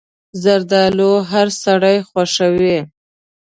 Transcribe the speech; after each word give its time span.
زردالو 0.43 1.11
هر 1.31 1.47
سړی 1.63 1.97
خوښوي. 2.09 2.79